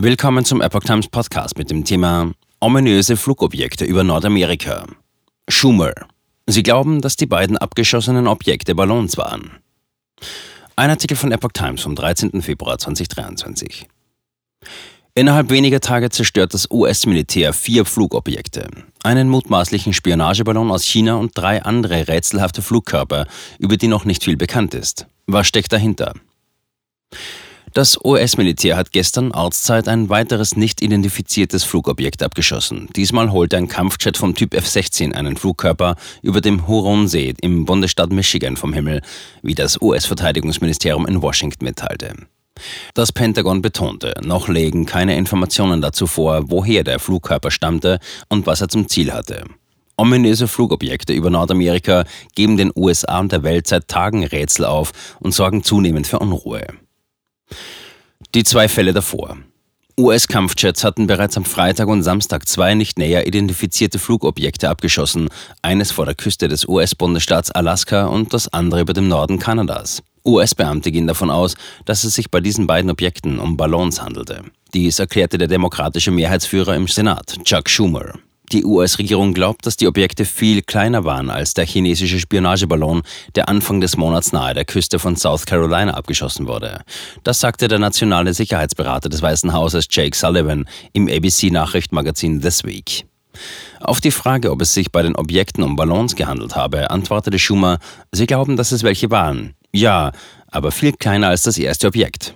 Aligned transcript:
Willkommen 0.00 0.44
zum 0.44 0.60
Epoch 0.60 0.84
Times 0.84 1.08
Podcast 1.08 1.58
mit 1.58 1.72
dem 1.72 1.84
Thema 1.84 2.30
Ominöse 2.60 3.16
Flugobjekte 3.16 3.84
über 3.84 4.04
Nordamerika. 4.04 4.86
Schumer. 5.48 5.92
Sie 6.46 6.62
glauben, 6.62 7.00
dass 7.00 7.16
die 7.16 7.26
beiden 7.26 7.58
abgeschossenen 7.58 8.28
Objekte 8.28 8.76
Ballons 8.76 9.16
waren. 9.16 9.58
Ein 10.76 10.90
Artikel 10.90 11.16
von 11.16 11.32
Epoch 11.32 11.50
Times 11.52 11.82
vom 11.82 11.96
13. 11.96 12.42
Februar 12.42 12.78
2023. 12.78 13.88
Innerhalb 15.16 15.50
weniger 15.50 15.80
Tage 15.80 16.10
zerstört 16.10 16.54
das 16.54 16.70
US-Militär 16.70 17.52
vier 17.52 17.84
Flugobjekte, 17.84 18.68
einen 19.02 19.28
mutmaßlichen 19.28 19.94
Spionageballon 19.94 20.70
aus 20.70 20.84
China 20.84 21.16
und 21.16 21.36
drei 21.36 21.64
andere 21.64 22.06
rätselhafte 22.06 22.62
Flugkörper, 22.62 23.26
über 23.58 23.76
die 23.76 23.88
noch 23.88 24.04
nicht 24.04 24.22
viel 24.22 24.36
bekannt 24.36 24.74
ist. 24.74 25.08
Was 25.26 25.48
steckt 25.48 25.72
dahinter? 25.72 26.14
Das 27.74 27.98
US-Militär 28.02 28.76
hat 28.76 28.92
gestern 28.92 29.32
Ortszeit 29.32 29.88
ein 29.88 30.08
weiteres 30.08 30.56
nicht 30.56 30.80
identifiziertes 30.80 31.64
Flugobjekt 31.64 32.22
abgeschossen. 32.22 32.88
Diesmal 32.96 33.30
holte 33.30 33.56
ein 33.56 33.68
Kampfjet 33.68 34.16
vom 34.16 34.34
Typ 34.34 34.54
F-16 34.54 35.12
einen 35.12 35.36
Flugkörper 35.36 35.96
über 36.22 36.40
dem 36.40 36.66
Huronsee 36.66 37.34
im 37.40 37.64
Bundesstaat 37.64 38.10
Michigan 38.10 38.56
vom 38.56 38.72
Himmel, 38.72 39.02
wie 39.42 39.54
das 39.54 39.80
US-Verteidigungsministerium 39.80 41.06
in 41.06 41.22
Washington 41.22 41.64
mitteilte. 41.64 42.14
Das 42.94 43.12
Pentagon 43.12 43.62
betonte, 43.62 44.14
noch 44.24 44.48
legen 44.48 44.84
keine 44.86 45.16
Informationen 45.16 45.80
dazu 45.80 46.06
vor, 46.06 46.50
woher 46.50 46.84
der 46.84 46.98
Flugkörper 46.98 47.50
stammte 47.50 48.00
und 48.28 48.46
was 48.46 48.60
er 48.60 48.68
zum 48.68 48.88
Ziel 48.88 49.12
hatte. 49.12 49.44
Ominöse 49.96 50.48
Flugobjekte 50.48 51.12
über 51.12 51.28
Nordamerika 51.28 52.04
geben 52.34 52.56
den 52.56 52.72
USA 52.74 53.18
und 53.18 53.32
der 53.32 53.42
Welt 53.42 53.66
seit 53.66 53.88
Tagen 53.88 54.24
Rätsel 54.24 54.64
auf 54.64 54.92
und 55.18 55.32
sorgen 55.32 55.64
zunehmend 55.64 56.06
für 56.06 56.20
Unruhe. 56.20 56.66
Die 58.34 58.44
zwei 58.44 58.68
Fälle 58.68 58.92
davor. 58.92 59.36
US-Kampfjets 59.98 60.84
hatten 60.84 61.08
bereits 61.08 61.36
am 61.36 61.44
Freitag 61.44 61.88
und 61.88 62.04
Samstag 62.04 62.46
zwei 62.46 62.74
nicht 62.74 62.98
näher 62.98 63.26
identifizierte 63.26 63.98
Flugobjekte 63.98 64.68
abgeschossen, 64.68 65.28
eines 65.60 65.90
vor 65.90 66.04
der 66.04 66.14
Küste 66.14 66.46
des 66.46 66.68
US-Bundesstaats 66.68 67.50
Alaska 67.50 68.06
und 68.06 68.32
das 68.32 68.52
andere 68.52 68.82
über 68.82 68.92
dem 68.92 69.08
Norden 69.08 69.40
Kanadas. 69.40 70.02
US-Beamte 70.24 70.92
gehen 70.92 71.08
davon 71.08 71.30
aus, 71.30 71.56
dass 71.84 72.04
es 72.04 72.14
sich 72.14 72.30
bei 72.30 72.40
diesen 72.40 72.68
beiden 72.68 72.90
Objekten 72.90 73.40
um 73.40 73.56
Ballons 73.56 74.00
handelte. 74.00 74.44
Dies 74.72 75.00
erklärte 75.00 75.36
der 75.36 75.48
demokratische 75.48 76.12
Mehrheitsführer 76.12 76.76
im 76.76 76.86
Senat, 76.86 77.36
Chuck 77.44 77.68
Schumer. 77.68 78.12
Die 78.52 78.64
US-Regierung 78.64 79.34
glaubt, 79.34 79.66
dass 79.66 79.76
die 79.76 79.86
Objekte 79.86 80.24
viel 80.24 80.62
kleiner 80.62 81.04
waren 81.04 81.28
als 81.28 81.52
der 81.52 81.66
chinesische 81.66 82.18
Spionageballon, 82.18 83.02
der 83.34 83.48
Anfang 83.48 83.82
des 83.82 83.98
Monats 83.98 84.32
nahe 84.32 84.54
der 84.54 84.64
Küste 84.64 84.98
von 84.98 85.16
South 85.16 85.44
Carolina 85.44 85.92
abgeschossen 85.92 86.46
wurde. 86.46 86.80
Das 87.24 87.40
sagte 87.40 87.68
der 87.68 87.78
nationale 87.78 88.32
Sicherheitsberater 88.32 89.10
des 89.10 89.20
Weißen 89.20 89.52
Hauses 89.52 89.86
Jake 89.90 90.16
Sullivan 90.16 90.66
im 90.94 91.08
ABC-Nachrichtenmagazin 91.08 92.40
This 92.40 92.64
Week. 92.64 93.04
Auf 93.80 94.00
die 94.00 94.10
Frage, 94.10 94.50
ob 94.50 94.62
es 94.62 94.72
sich 94.72 94.90
bei 94.90 95.02
den 95.02 95.14
Objekten 95.14 95.62
um 95.62 95.76
Ballons 95.76 96.16
gehandelt 96.16 96.56
habe, 96.56 96.90
antwortete 96.90 97.38
Schumer, 97.38 97.78
sie 98.12 98.26
glauben, 98.26 98.56
dass 98.56 98.72
es 98.72 98.82
welche 98.82 99.10
waren. 99.10 99.54
Ja, 99.72 100.12
aber 100.50 100.72
viel 100.72 100.92
kleiner 100.92 101.28
als 101.28 101.42
das 101.42 101.58
erste 101.58 101.86
Objekt. 101.86 102.34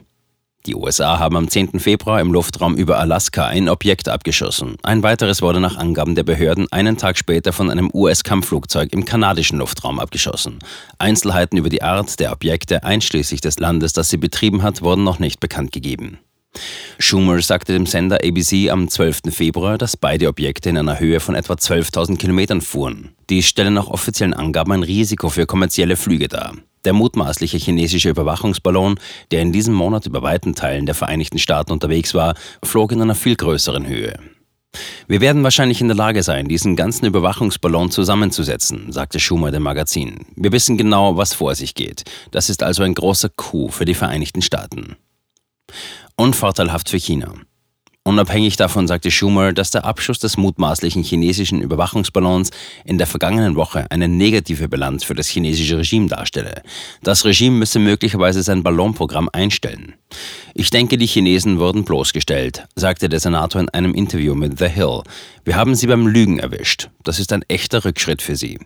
Die 0.66 0.76
USA 0.76 1.18
haben 1.18 1.36
am 1.36 1.48
10. 1.48 1.80
Februar 1.80 2.20
im 2.20 2.32
Luftraum 2.32 2.76
über 2.76 3.00
Alaska 3.00 3.46
ein 3.46 3.68
Objekt 3.68 4.08
abgeschossen. 4.08 4.76
Ein 4.84 5.02
weiteres 5.02 5.42
wurde 5.42 5.58
nach 5.58 5.76
Angaben 5.76 6.14
der 6.14 6.22
Behörden 6.22 6.70
einen 6.70 6.96
Tag 6.96 7.18
später 7.18 7.52
von 7.52 7.68
einem 7.68 7.90
US-Kampfflugzeug 7.92 8.92
im 8.92 9.04
kanadischen 9.04 9.58
Luftraum 9.58 9.98
abgeschossen. 9.98 10.60
Einzelheiten 10.98 11.56
über 11.56 11.68
die 11.68 11.82
Art 11.82 12.20
der 12.20 12.30
Objekte 12.30 12.84
einschließlich 12.84 13.40
des 13.40 13.58
Landes, 13.58 13.92
das 13.92 14.08
sie 14.08 14.18
betrieben 14.18 14.62
hat, 14.62 14.82
wurden 14.82 15.02
noch 15.02 15.18
nicht 15.18 15.40
bekannt 15.40 15.72
gegeben. 15.72 16.18
Schumer 16.98 17.40
sagte 17.42 17.72
dem 17.72 17.86
Sender 17.86 18.18
ABC 18.22 18.70
am 18.70 18.88
12. 18.88 19.22
Februar, 19.30 19.78
dass 19.78 19.96
beide 19.96 20.28
Objekte 20.28 20.68
in 20.68 20.76
einer 20.76 21.00
Höhe 21.00 21.18
von 21.18 21.34
etwa 21.34 21.54
12.000 21.54 22.18
Kilometern 22.18 22.60
fuhren. 22.60 23.16
Dies 23.30 23.46
stellen 23.46 23.74
nach 23.74 23.88
offiziellen 23.88 24.34
Angaben 24.34 24.70
ein 24.70 24.82
Risiko 24.84 25.28
für 25.28 25.46
kommerzielle 25.46 25.96
Flüge 25.96 26.28
dar. 26.28 26.54
Der 26.84 26.92
mutmaßliche 26.92 27.58
chinesische 27.58 28.10
Überwachungsballon, 28.10 28.98
der 29.30 29.42
in 29.42 29.52
diesem 29.52 29.74
Monat 29.74 30.06
über 30.06 30.22
weiten 30.22 30.54
Teilen 30.54 30.86
der 30.86 30.94
Vereinigten 30.94 31.38
Staaten 31.38 31.72
unterwegs 31.72 32.14
war, 32.14 32.34
flog 32.64 32.92
in 32.92 33.00
einer 33.00 33.14
viel 33.14 33.36
größeren 33.36 33.86
Höhe. 33.86 34.18
Wir 35.06 35.20
werden 35.20 35.44
wahrscheinlich 35.44 35.80
in 35.80 35.88
der 35.88 35.96
Lage 35.96 36.22
sein, 36.22 36.48
diesen 36.48 36.76
ganzen 36.76 37.06
Überwachungsballon 37.06 37.90
zusammenzusetzen, 37.90 38.90
sagte 38.90 39.20
Schumer 39.20 39.50
dem 39.50 39.62
Magazin. 39.62 40.26
Wir 40.34 40.52
wissen 40.52 40.78
genau, 40.78 41.16
was 41.16 41.34
vor 41.34 41.54
sich 41.54 41.74
geht. 41.74 42.04
Das 42.30 42.48
ist 42.48 42.62
also 42.62 42.82
ein 42.82 42.94
großer 42.94 43.28
Coup 43.28 43.72
für 43.72 43.84
die 43.84 43.94
Vereinigten 43.94 44.42
Staaten. 44.42 44.96
Unvorteilhaft 46.16 46.88
für 46.88 46.98
China. 46.98 47.34
Unabhängig 48.04 48.56
davon 48.56 48.88
sagte 48.88 49.12
Schumer, 49.12 49.52
dass 49.52 49.70
der 49.70 49.84
Abschuss 49.84 50.18
des 50.18 50.36
mutmaßlichen 50.36 51.04
chinesischen 51.04 51.60
Überwachungsballons 51.60 52.50
in 52.84 52.98
der 52.98 53.06
vergangenen 53.06 53.54
Woche 53.54 53.86
eine 53.90 54.08
negative 54.08 54.68
Bilanz 54.68 55.04
für 55.04 55.14
das 55.14 55.28
chinesische 55.28 55.78
Regime 55.78 56.08
darstelle. 56.08 56.62
Das 57.04 57.24
Regime 57.24 57.58
müsse 57.58 57.78
möglicherweise 57.78 58.42
sein 58.42 58.64
Ballonprogramm 58.64 59.30
einstellen. 59.32 59.94
Ich 60.52 60.70
denke, 60.70 60.98
die 60.98 61.06
Chinesen 61.06 61.60
wurden 61.60 61.84
bloßgestellt, 61.84 62.64
sagte 62.74 63.08
der 63.08 63.20
Senator 63.20 63.60
in 63.60 63.68
einem 63.68 63.94
Interview 63.94 64.34
mit 64.34 64.58
The 64.58 64.68
Hill. 64.68 65.02
Wir 65.44 65.54
haben 65.54 65.76
sie 65.76 65.86
beim 65.86 66.08
Lügen 66.08 66.40
erwischt. 66.40 66.90
Das 67.04 67.20
ist 67.20 67.32
ein 67.32 67.44
echter 67.46 67.84
Rückschritt 67.84 68.20
für 68.20 68.34
sie. 68.34 68.58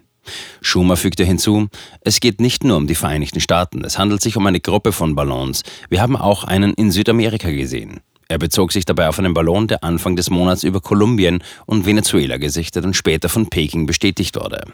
Schumer 0.62 0.96
fügte 0.96 1.24
hinzu, 1.24 1.68
es 2.00 2.20
geht 2.20 2.40
nicht 2.40 2.64
nur 2.64 2.78
um 2.78 2.86
die 2.86 2.94
Vereinigten 2.94 3.40
Staaten, 3.40 3.84
es 3.84 3.98
handelt 3.98 4.22
sich 4.22 4.36
um 4.38 4.46
eine 4.46 4.60
Gruppe 4.60 4.92
von 4.92 5.14
Ballons. 5.14 5.62
Wir 5.90 6.00
haben 6.00 6.16
auch 6.16 6.42
einen 6.44 6.72
in 6.72 6.90
Südamerika 6.90 7.50
gesehen. 7.50 8.00
Er 8.28 8.38
bezog 8.38 8.72
sich 8.72 8.84
dabei 8.84 9.08
auf 9.08 9.18
einen 9.18 9.34
Ballon, 9.34 9.68
der 9.68 9.84
Anfang 9.84 10.16
des 10.16 10.30
Monats 10.30 10.64
über 10.64 10.80
Kolumbien 10.80 11.42
und 11.64 11.86
Venezuela 11.86 12.38
gesichtet 12.38 12.84
und 12.84 12.94
später 12.94 13.28
von 13.28 13.48
Peking 13.48 13.86
bestätigt 13.86 14.36
wurde. 14.36 14.64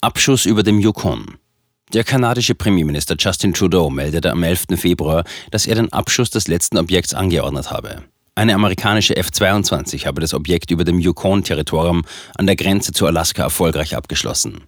Abschuss 0.00 0.46
über 0.46 0.62
dem 0.62 0.78
Yukon. 0.78 1.36
Der 1.92 2.04
kanadische 2.04 2.54
Premierminister 2.54 3.16
Justin 3.18 3.52
Trudeau 3.52 3.90
meldete 3.90 4.30
am 4.30 4.42
11. 4.42 4.66
Februar, 4.76 5.24
dass 5.50 5.66
er 5.66 5.74
den 5.74 5.92
Abschuss 5.92 6.30
des 6.30 6.48
letzten 6.48 6.78
Objekts 6.78 7.12
angeordnet 7.12 7.70
habe. 7.70 8.04
Eine 8.34 8.54
amerikanische 8.54 9.16
F-22 9.16 10.06
habe 10.06 10.20
das 10.20 10.34
Objekt 10.34 10.70
über 10.70 10.84
dem 10.84 10.98
Yukon-Territorium 10.98 12.02
an 12.36 12.46
der 12.46 12.56
Grenze 12.56 12.92
zu 12.92 13.06
Alaska 13.06 13.42
erfolgreich 13.42 13.96
abgeschlossen. 13.96 14.62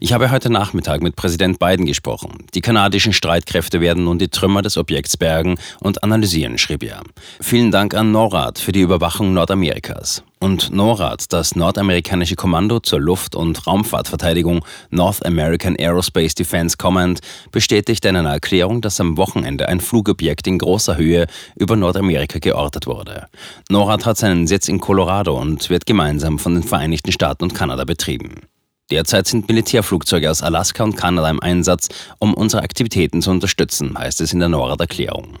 Ich 0.00 0.12
habe 0.12 0.30
heute 0.30 0.50
Nachmittag 0.50 1.02
mit 1.02 1.14
Präsident 1.14 1.58
Biden 1.58 1.86
gesprochen. 1.86 2.46
Die 2.54 2.62
kanadischen 2.62 3.12
Streitkräfte 3.12 3.80
werden 3.80 4.04
nun 4.04 4.18
die 4.18 4.28
Trümmer 4.28 4.62
des 4.62 4.76
Objekts 4.76 5.16
bergen 5.16 5.56
und 5.80 6.02
analysieren, 6.02 6.58
schrieb 6.58 6.82
er. 6.82 7.02
Vielen 7.40 7.70
Dank 7.70 7.94
an 7.94 8.12
NORAD 8.12 8.58
für 8.58 8.72
die 8.72 8.80
Überwachung 8.80 9.34
Nordamerikas 9.34 10.24
und 10.42 10.72
NORAD, 10.72 11.32
das 11.32 11.54
nordamerikanische 11.54 12.34
Kommando 12.34 12.80
zur 12.80 13.00
Luft- 13.00 13.36
und 13.36 13.64
Raumfahrtverteidigung 13.64 14.64
North 14.90 15.24
American 15.24 15.76
Aerospace 15.78 16.34
Defense 16.34 16.76
Command, 16.76 17.20
bestätigte 17.52 18.08
in 18.08 18.16
einer 18.16 18.32
Erklärung, 18.32 18.80
dass 18.80 19.00
am 19.00 19.16
Wochenende 19.16 19.68
ein 19.68 19.80
Flugobjekt 19.80 20.48
in 20.48 20.58
großer 20.58 20.96
Höhe 20.96 21.26
über 21.54 21.76
Nordamerika 21.76 22.40
geortet 22.40 22.88
wurde. 22.88 23.28
NORAD 23.70 24.04
hat 24.04 24.18
seinen 24.18 24.48
Sitz 24.48 24.66
in 24.68 24.80
Colorado 24.80 25.40
und 25.40 25.70
wird 25.70 25.86
gemeinsam 25.86 26.40
von 26.40 26.54
den 26.54 26.64
Vereinigten 26.64 27.12
Staaten 27.12 27.44
und 27.44 27.54
Kanada 27.54 27.84
betrieben. 27.84 28.34
Derzeit 28.90 29.28
sind 29.28 29.48
Militärflugzeuge 29.48 30.28
aus 30.28 30.42
Alaska 30.42 30.82
und 30.82 30.96
Kanada 30.96 31.30
im 31.30 31.40
Einsatz, 31.40 31.88
um 32.18 32.34
unsere 32.34 32.64
Aktivitäten 32.64 33.22
zu 33.22 33.30
unterstützen, 33.30 33.96
heißt 33.96 34.20
es 34.20 34.32
in 34.32 34.40
der 34.40 34.48
NORAD-Erklärung. 34.48 35.38